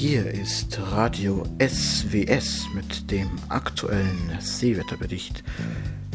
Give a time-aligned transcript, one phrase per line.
[0.00, 5.42] Hier ist Radio SWS mit dem aktuellen Seewetterbericht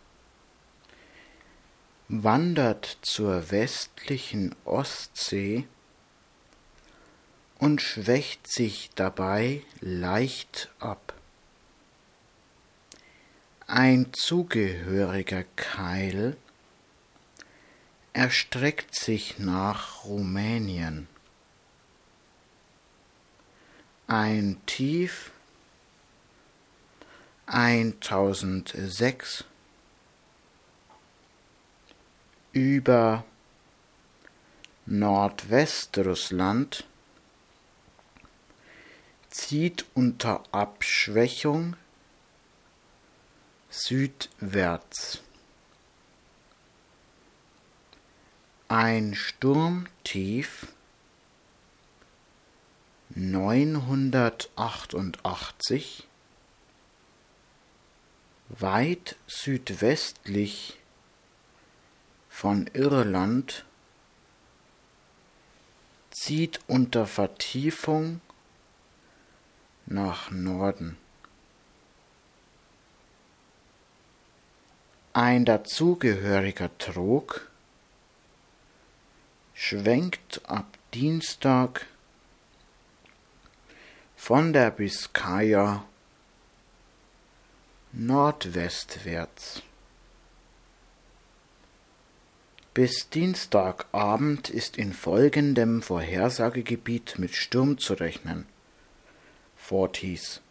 [2.07, 5.67] Wandert zur westlichen Ostsee
[7.61, 11.13] und schwächt sich dabei leicht ab.
[13.67, 16.37] Ein zugehöriger Keil
[18.13, 21.07] erstreckt sich nach Rumänien.
[24.07, 25.29] Ein Tief
[27.45, 29.45] 1006
[32.53, 33.23] über
[34.87, 36.85] Nordwestrussland
[39.31, 41.75] zieht unter Abschwächung
[43.69, 45.23] südwärts.
[48.67, 50.67] Ein Sturmtief
[53.09, 56.07] 988
[58.49, 60.77] weit südwestlich
[62.29, 63.65] von Irland
[66.11, 68.19] zieht unter Vertiefung
[69.91, 70.97] nach Norden.
[75.13, 77.49] Ein dazugehöriger Trog
[79.53, 81.85] schwenkt ab Dienstag
[84.15, 85.83] von der Biskaya
[87.91, 89.61] nordwestwärts.
[92.73, 98.45] Bis Dienstagabend ist in folgendem Vorhersagegebiet mit Sturm zu rechnen.
[99.71, 100.41] Forties.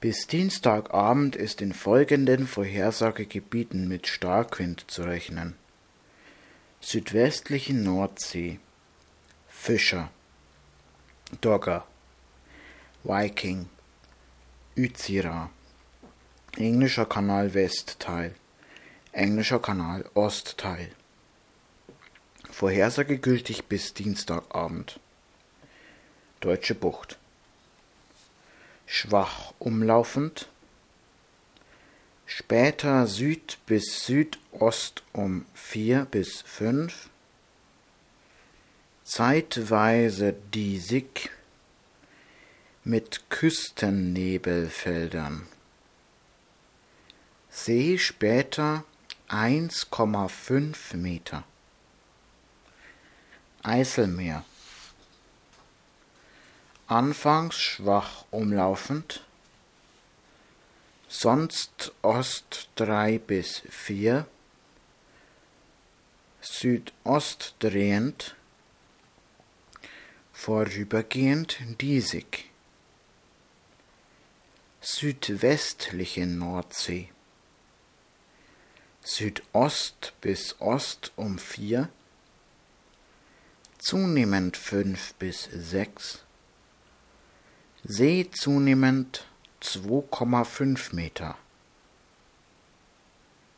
[0.00, 5.56] Bis Dienstagabend ist in folgenden Vorhersagegebieten mit Starkwind zu rechnen:
[6.82, 8.58] südwestliche Nordsee,
[9.48, 10.10] Fischer,
[11.40, 11.86] Dogger,
[13.02, 13.70] Viking,
[14.76, 15.48] Utsira,
[16.58, 18.34] Englischer Kanal Westteil,
[19.12, 20.90] Englischer Kanal Ostteil.
[22.50, 25.00] Vorhersage gültig bis Dienstagabend.
[26.40, 27.16] Deutsche Bucht.
[28.86, 30.48] Schwach umlaufend.
[32.26, 37.08] Später Süd bis Südost um 4 bis 5.
[39.04, 41.30] Zeitweise diesig
[42.84, 45.46] mit Küstennebelfeldern.
[47.48, 48.84] See später
[49.28, 51.44] 1,5 Meter.
[53.62, 54.44] Eiselmeer
[56.86, 59.24] anfangs schwach umlaufend,
[61.08, 64.26] sonst Ost 3 bis 4,
[66.40, 68.36] Südost drehend,
[70.32, 72.50] vorübergehend diesig,
[74.80, 77.08] südwestliche Nordsee,
[79.02, 81.88] Südost bis Ost um 4,
[83.78, 86.25] zunehmend 5 bis 6,
[87.88, 89.24] See zunehmend
[89.62, 91.38] 2,5 Meter.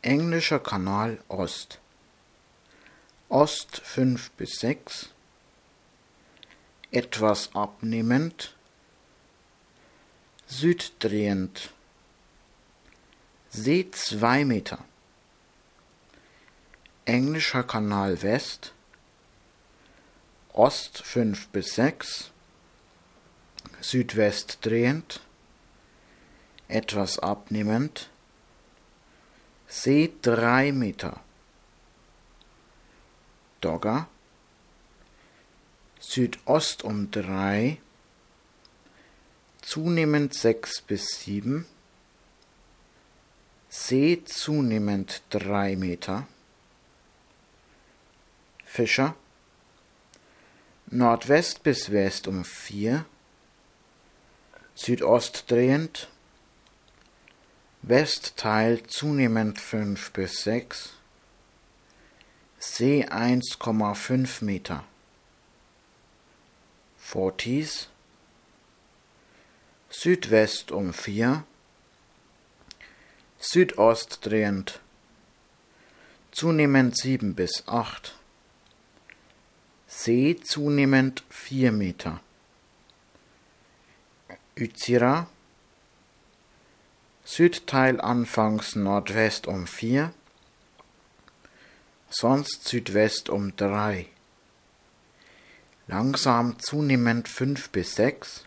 [0.03, 1.79] Englischer Kanal Ost.
[3.29, 5.09] Ost 5 bis 6.
[6.91, 8.53] Etwas abnehmend.
[10.45, 11.71] Süddrehend.
[13.49, 14.77] See 2 Meter.
[17.05, 18.73] Englischer Kanal West.
[20.53, 22.29] Ost 5 bis 6
[23.81, 25.21] Südwest drehend,
[26.67, 28.09] etwas abnehmend,
[29.67, 31.19] See 3 Meter.
[33.61, 34.07] Dogger,
[35.99, 37.77] Südost um 3,
[39.61, 41.65] zunehmend 6 bis 7,
[43.69, 46.27] See zunehmend 3 Meter,
[48.65, 49.15] Fischer,
[50.87, 53.05] Nordwest bis West um 4,
[54.81, 56.07] Südost drehend,
[57.81, 60.93] Westteil zunehmend 5 bis 6,
[62.59, 64.85] See 1,5 Meter.
[66.97, 67.89] Forties,
[69.89, 71.43] Südwest um 4,
[73.37, 74.79] Südost drehend,
[76.31, 78.15] zunehmend 7 bis 8,
[79.87, 82.21] See zunehmend 4 Meter.
[84.57, 85.27] Uzira,
[87.23, 90.13] Südteil anfangs Nordwest um 4,
[92.09, 94.07] sonst Südwest um 3,
[95.87, 98.45] langsam zunehmend 5 bis 6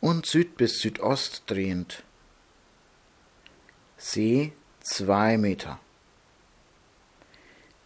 [0.00, 2.02] und Süd bis Südost drehend.
[3.96, 4.52] See
[4.82, 5.80] 2 Meter.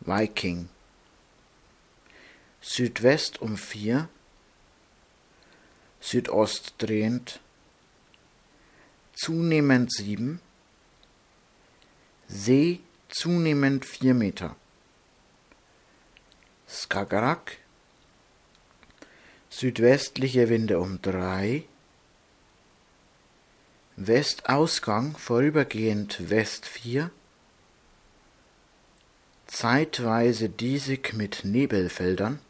[0.01, 0.69] Viking.
[2.61, 4.09] Südwest um 4,
[6.03, 7.39] Südost drehend,
[9.15, 10.41] zunehmend 7,
[12.27, 14.57] See zunehmend 4 Meter.
[16.69, 17.59] Skagerrak,
[19.49, 21.63] südwestliche Winde um 3,
[23.97, 27.11] Westausgang vorübergehend West 4,
[29.47, 32.41] zeitweise diesig mit Nebelfeldern,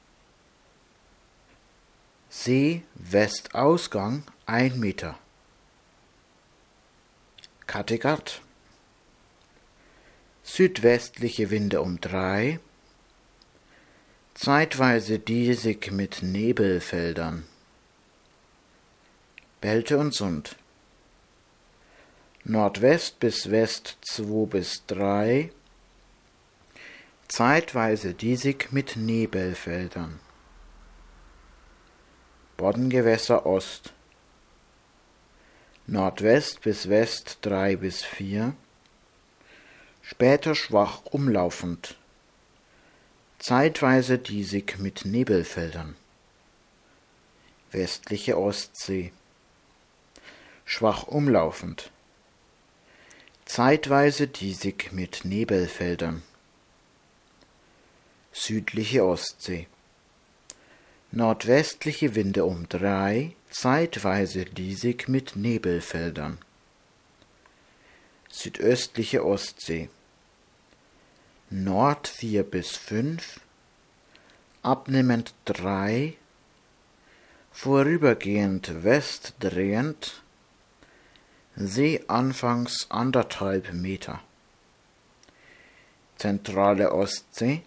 [2.34, 5.18] See Westausgang ein Meter.
[7.66, 8.40] Kattegat
[10.42, 12.58] Südwestliche Winde um drei,
[14.32, 17.44] zeitweise diesig mit Nebelfeldern.
[19.60, 20.56] Belte und Sund
[22.44, 25.52] Nordwest bis West 2 bis 3,
[27.28, 30.18] zeitweise diesig mit Nebelfeldern.
[32.62, 33.92] Boddengewässer Ost.
[35.88, 38.54] Nordwest bis West 3 bis 4,
[40.00, 41.96] später schwach umlaufend,
[43.40, 45.96] zeitweise diesig mit Nebelfeldern.
[47.72, 49.12] Westliche Ostsee.
[50.64, 51.90] Schwach umlaufend,
[53.44, 56.22] zeitweise diesig mit Nebelfeldern.
[58.30, 59.66] Südliche Ostsee
[61.14, 66.38] Nordwestliche Winde um drei, zeitweise diesig mit Nebelfeldern.
[68.30, 69.90] Südöstliche Ostsee
[71.50, 73.40] Nord 4 bis 5,
[74.62, 76.14] abnehmend 3,
[77.52, 80.22] vorübergehend westdrehend,
[81.54, 84.22] See anfangs anderthalb Meter.
[86.16, 87.60] Zentrale Ostsee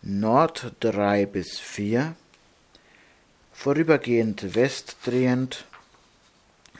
[0.00, 2.14] Nord 3 bis 4,
[3.52, 5.64] vorübergehend westdrehend,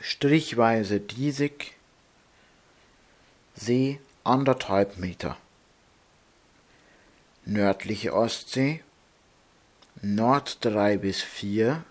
[0.00, 1.74] strichweise diesig,
[3.56, 5.36] See anderthalb Meter.
[7.44, 8.84] Nördliche Ostsee,
[10.00, 11.82] Nord 3 bis 4,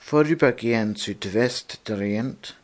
[0.00, 2.56] vorübergehend südwestdrehend,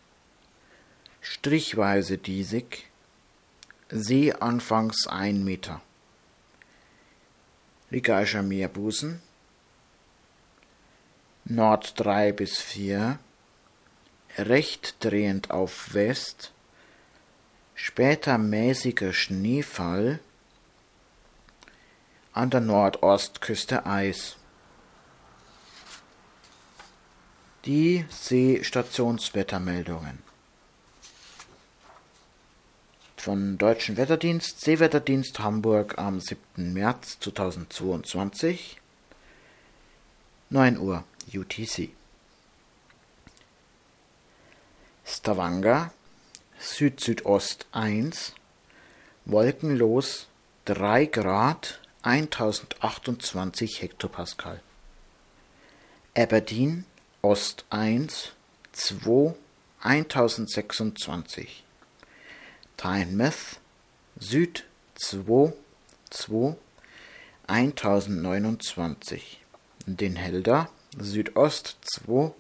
[1.21, 2.89] strichweise diesig,
[3.91, 5.83] See anfangs ein Meter.
[7.93, 9.21] Rigaischer Meerbusen,
[11.45, 13.19] Nord 3 bis 4,
[14.39, 16.55] recht drehend auf West,
[17.75, 20.21] später mäßiger Schneefall,
[22.33, 24.39] an der Nordostküste Eis.
[27.67, 30.32] Die Seestationswettermeldungen
[33.23, 36.73] von Deutschen Wetterdienst, Seewetterdienst Hamburg am 7.
[36.73, 38.79] März 2022,
[40.51, 41.05] 9 Uhr.
[41.33, 41.91] UTC.
[45.05, 45.93] Stavanger
[46.59, 48.35] Süd-Südost 1
[49.25, 50.27] wolkenlos
[50.65, 54.61] 3 Grad 1028 Hektopascal.
[56.17, 56.87] Aberdeen
[57.23, 58.33] Ost 1
[58.73, 59.37] 2
[59.81, 61.63] 1026.
[62.77, 63.61] Tynemouth
[64.19, 64.65] Süd
[64.95, 65.53] 2
[66.11, 66.57] 2
[67.47, 69.41] 1029.
[69.87, 72.35] Den Helder Südost 2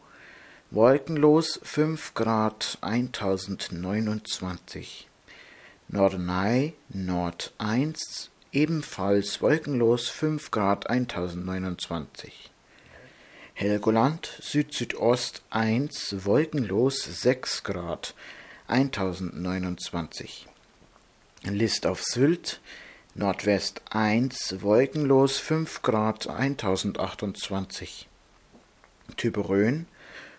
[0.70, 5.06] wolkenlos 5 Grad 1029.
[5.88, 12.50] Norderney Nord 1 ebenfalls wolkenlos 5 Grad 1029.
[13.54, 18.14] Helgoland Süd-Südost 1 wolkenlos 6 Grad
[18.72, 20.46] 1029.
[21.44, 22.60] List auf Sylt
[23.14, 28.08] Nordwest 1 wolkenlos 5 Grad 1028.
[29.18, 29.86] Tyberön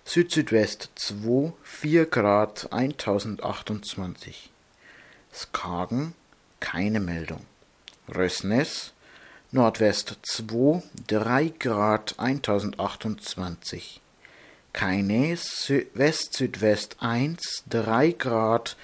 [0.06, 4.50] Süd-Südwest 2 4 Grad 1028.
[5.32, 6.16] Skagen
[6.60, 7.46] keine Meldung.
[8.16, 8.94] Rösnes
[9.52, 14.02] Nordwest 2 3 Grad 1028.
[14.74, 17.38] Keines West-Südwest 1
[17.70, 18.76] 3 Grad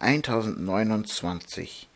[0.00, 1.86] 1029.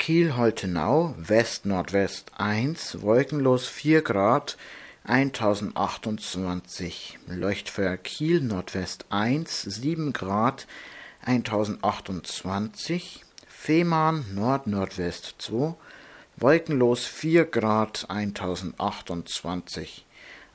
[0.00, 4.56] Kiel-Holtenau West-Nordwest 1 wolkenlos 4 Grad
[5.04, 7.20] 1028.
[7.28, 10.66] Leuchtfeuer Kiel Nordwest 1 7 Grad
[11.24, 13.24] 1028.
[13.46, 15.76] Fehmarn Nord-Nordwest 2
[16.36, 20.04] wolkenlos 4 Grad 1028.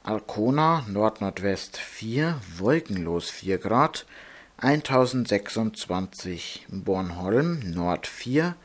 [0.06, 4.06] Alcona Nord-Nordwest 4 wolkenlos 4 Grad
[4.62, 6.60] 1026.
[6.68, 8.56] Bornholm Nord 4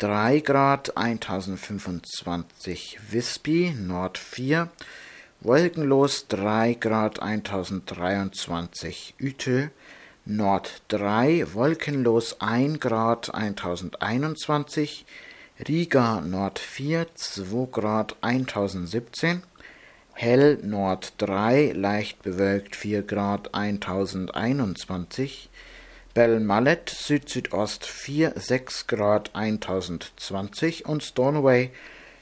[0.00, 2.98] 3 Grad 1025.
[3.08, 4.68] Visby Nord 4
[5.42, 9.14] wolkenlos 3 Grad 1023.
[9.20, 9.70] Uethe
[10.24, 15.04] Nord 3 wolkenlos 1 Grad 1021.
[15.68, 19.42] Riga Nord 4 2 Grad 1017.
[20.22, 25.48] Hell Nord 3 leicht bewölkt 4 Grad 1021.
[26.12, 31.70] Belmallet Süd-Südost 4 6 Grad 1020 und Stornoway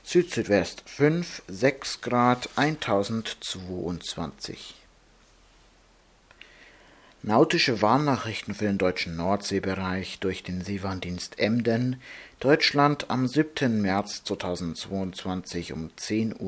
[0.05, 4.77] Süd-Südwest 5 6 Grad 1022.
[7.23, 12.01] Nautische Warnnachrichten für den deutschen Nordseebereich durch den Seewarndienst Emden,
[12.39, 13.83] Deutschland am 7.
[13.83, 16.39] März 2022 um 10.05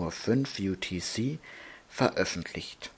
[0.62, 1.40] Uhr UTC
[1.88, 2.92] veröffentlicht.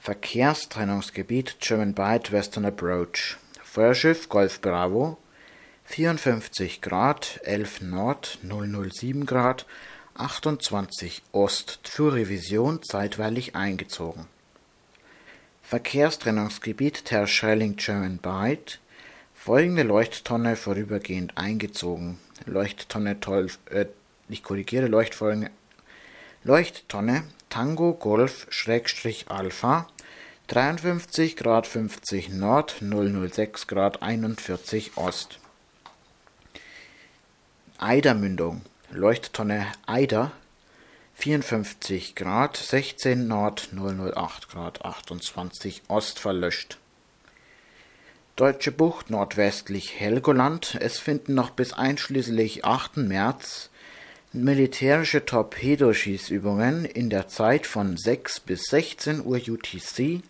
[0.00, 3.36] Verkehrstrennungsgebiet German Bight Western Approach.
[3.62, 5.18] Feuerschiff Golf Bravo
[5.84, 9.66] 54 Grad 11 Nord 007 Grad
[10.14, 14.31] 28 Ost zur Revision zeitweilig eingezogen.
[15.72, 18.78] Verkehrstrennungsgebiet Terschelling German Bight
[19.32, 22.18] folgende Leuchttonne vorübergehend eingezogen.
[22.44, 23.86] Leuchttonne toll, äh,
[24.28, 25.50] ich korrigiere, Leuchtfolgende
[26.44, 29.88] Leuchttonne Tango Golf Schrägstrich Alpha
[30.48, 35.38] 53 Grad 50 Nord 006 Grad 41 Ost.
[37.78, 38.60] Eidermündung
[38.90, 40.32] Leuchttonne Eider
[41.22, 46.78] 54 Grad 16 Nord 008 Grad 28 Ost verlöscht.
[48.34, 50.76] Deutsche Bucht nordwestlich Helgoland.
[50.80, 52.96] Es finden noch bis einschließlich 8.
[52.96, 53.70] März
[54.32, 60.24] militärische Torpedoschießübungen in der Zeit von 6 bis 16 Uhr UTC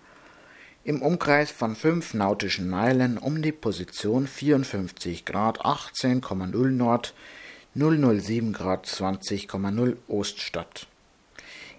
[0.85, 7.15] im Umkreis von 5 nautischen Meilen um die Position 54 Grad 18,0 Nord
[7.75, 10.87] 007 Grad 20,0 Ost statt.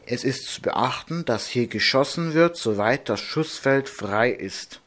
[0.05, 4.81] Es ist zu beachten, dass hier geschossen wird, soweit das Schussfeld frei ist.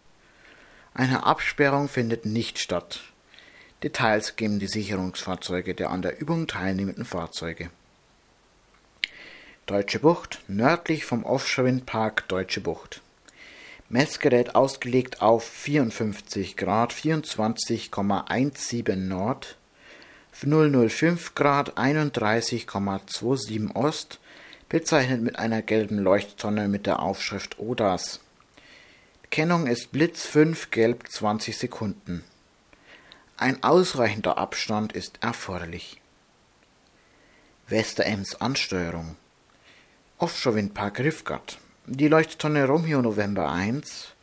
[0.94, 3.00] Eine Absperrung findet nicht statt.
[3.82, 7.70] Details geben die Sicherungsfahrzeuge der an der Übung teilnehmenden Fahrzeuge.
[9.66, 13.00] Deutsche Bucht, nördlich vom Offshore-Windpark Deutsche Bucht.
[13.88, 19.56] Messgerät ausgelegt auf 54 Grad 24,17 Nord,
[20.45, 24.21] 005 Grad 31,27 Ost,
[24.69, 28.21] bezeichnet mit einer gelben Leuchttonne mit der Aufschrift ODAS.
[29.31, 32.23] Kennung ist Blitz 5 gelb 20 Sekunden.
[33.38, 36.00] Ein ausreichender Abstand ist erforderlich.
[37.69, 39.16] Westerems Ansteuerung
[40.19, 41.59] Offshore-Windpark Riffgard.
[41.87, 44.15] Die Leuchttonne Romeo November 1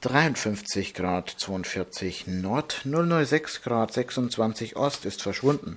[0.00, 5.76] 53 Grad 42 Nord 006 Grad 26 Ost ist verschwunden.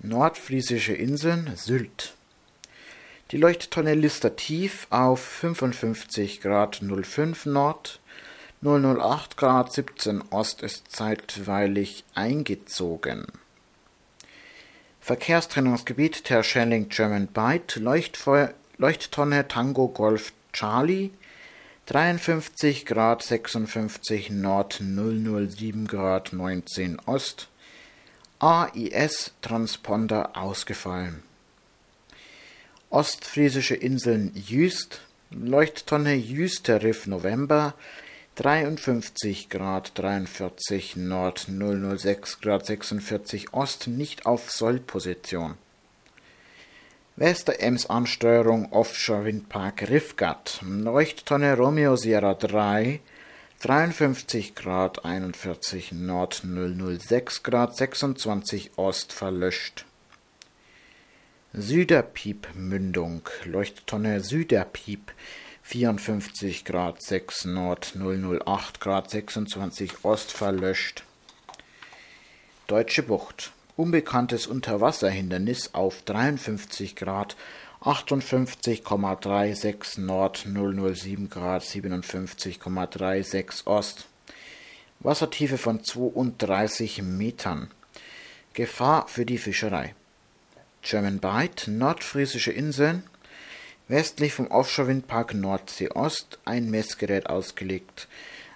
[0.00, 2.14] Nordfriesische Inseln Sylt
[3.30, 8.00] Die Leuchttonne Lister tief auf 55 Grad 05 Nord,
[8.62, 13.26] 008 Grad 17 Ost ist zeitweilig eingezogen.
[15.02, 17.28] Verkehrstrennungsgebiet Terschelling German
[17.74, 21.10] Leuchtfeuer, Leuchttonne Tango Golf Charlie
[21.88, 27.48] 53 Grad 56 Nord 007 Grad 19 Ost
[28.40, 31.22] AIS Transponder ausgefallen
[32.90, 37.72] Ostfriesische Inseln Jüst, Leuchttonne Jüsterriff November
[38.34, 45.56] 53 Grad 43 Nord 006 Grad 46 Ost nicht auf Sollposition.
[47.18, 53.00] Wester-Ems Ansteuerung Offshore Windpark Riffgat, Leuchttonne Romeo Sierra 3
[53.58, 59.84] 53 Grad 41 Nord 006 Grad 26 Ost verlöscht.
[61.54, 65.12] Süderpiep-Mündung, Leuchttonne Süderpiep,
[65.64, 71.02] 54 Grad 6 Nord, 008 Grad 26 Ost verlöscht.
[72.68, 77.34] Deutsche Bucht, unbekanntes Unterwasserhindernis auf 53 Grad
[77.80, 84.06] 58,36 Nord, 007 Grad 57,36 Ost.
[85.00, 87.70] Wassertiefe von 32 Metern.
[88.52, 89.94] Gefahr für die Fischerei.
[90.82, 93.04] German Bight, nordfriesische Inseln,
[93.86, 98.08] westlich vom Offshore-Windpark Nordsee Ost, ein Messgerät ausgelegt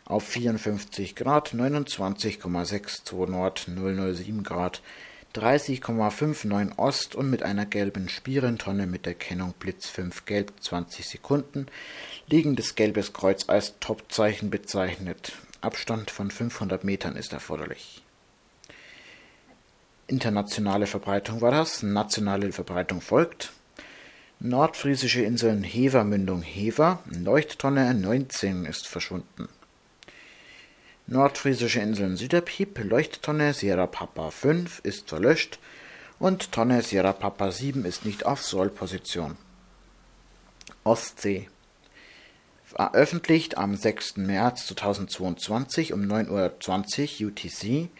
[0.05, 4.83] auf 54 Grad, 29,62 Nord, 007 Grad,
[5.35, 11.67] 30,59 Ost und mit einer gelben Spierentonne mit der Kennung Blitz 5 Gelb 20 Sekunden,
[12.27, 15.33] liegendes gelbes Kreuz als Topzeichen bezeichnet.
[15.63, 18.03] Abstand von 500 Metern ist erforderlich.
[20.07, 23.53] Internationale Verbreitung war das, nationale Verbreitung folgt.
[24.41, 29.49] Nordfriesische Inseln Hever Mündung Hever, Leuchttonne 19 ist verschwunden.
[31.07, 35.59] Nordfriesische Inseln Süderpiep, Leuchttonne Sierra Papa 5 ist verlöscht
[36.19, 39.37] und Tonne Sierra Papa 7 ist nicht auf Sollposition.
[40.85, 41.49] Ostsee
[42.65, 44.17] Veröffentlicht am 6.
[44.17, 47.91] März 2022 um 9.20 Uhr UTC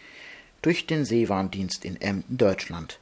[0.63, 2.99] durch den Seewarndienst in Emden, Deutschland.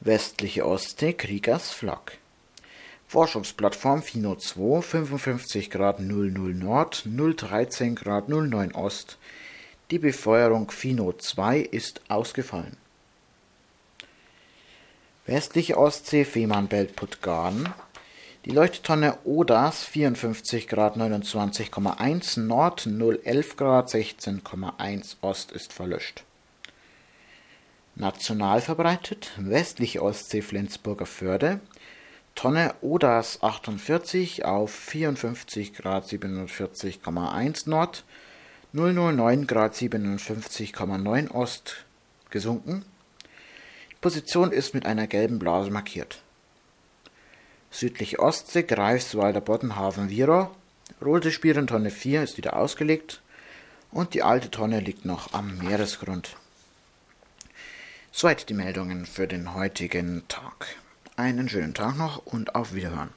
[0.00, 2.18] Westliche Ostsee Kriegers Flak.
[3.08, 9.18] Forschungsplattform FINO 2 55 Grad 00 Nord 013 Grad 09 Ost.
[9.90, 12.76] Die Befeuerung FINO 2 ist ausgefallen.
[15.26, 17.72] Westliche Ostsee Fehmarnbelt Puttgarden
[18.44, 26.24] die Leuchttonne Odas 54 Grad 29,1 Nord 011 Grad 16,1 Ost ist verlöscht.
[27.94, 31.60] National verbreitet westliche Ostsee Flensburger Förde
[32.38, 38.04] Tonne Odas 48 auf 54 Grad 47,1 Nord
[38.72, 41.84] 009 Grad 57,9 Ost
[42.30, 42.84] gesunken.
[43.90, 46.22] Die Position ist mit einer gelben Blase markiert.
[47.72, 50.52] Südliche Ostsee, Greifswalder Boddenhafen, Vira.
[51.04, 53.20] Rote Spierentonne 4 ist wieder ausgelegt
[53.90, 56.36] und die alte Tonne liegt noch am Meeresgrund.
[58.12, 60.76] Soweit die Meldungen für den heutigen Tag.
[61.18, 63.08] Einen schönen Tag noch und auf Wiederhören.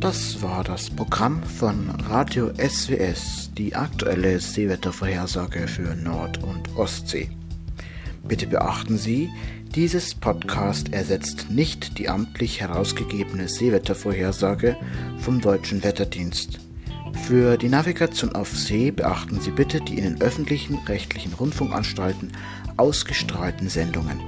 [0.00, 7.30] Das war das Programm von Radio SWS, die aktuelle Seewettervorhersage für Nord- und Ostsee.
[8.26, 9.28] Bitte beachten Sie,
[9.74, 14.78] dieses Podcast ersetzt nicht die amtlich herausgegebene Seewettervorhersage
[15.18, 16.58] vom Deutschen Wetterdienst.
[17.14, 22.32] Für die Navigation auf See beachten Sie bitte die in den öffentlichen rechtlichen Rundfunkanstalten
[22.76, 24.20] ausgestrahlten Sendungen.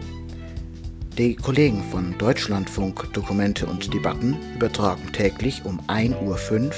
[1.19, 6.73] Die Kollegen von Deutschlandfunk Dokumente und Debatten übertragen täglich um 1.05 Uhr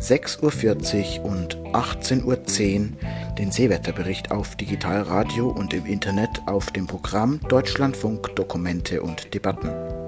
[0.00, 7.40] 6.40 Uhr und 18.10 Uhr den Seewetterbericht auf Digitalradio und im Internet auf dem Programm
[7.48, 10.07] Deutschlandfunk Dokumente und Debatten.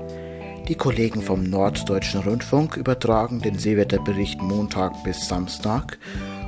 [0.70, 5.98] Die Kollegen vom Norddeutschen Rundfunk übertragen den Seewetterbericht Montag bis Samstag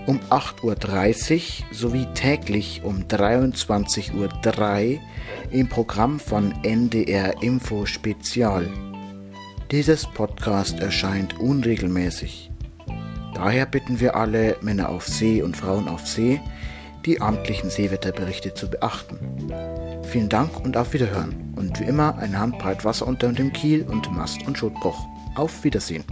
[0.06, 5.00] um 8.30 Uhr sowie täglich um 23.03 Uhr
[5.50, 8.70] im Programm von NDR Info Spezial.
[9.72, 12.52] Dieses Podcast erscheint unregelmäßig.
[13.34, 16.40] Daher bitten wir alle Männer auf See und Frauen auf See,
[17.06, 19.18] die amtlichen Seewetterberichte zu beachten.
[20.04, 21.51] Vielen Dank und auf Wiederhören.
[21.62, 25.06] Und wie immer eine Handbreit Wasser unter dem Kiel und Mast- und Schotbruch.
[25.36, 26.02] Auf Wiedersehen.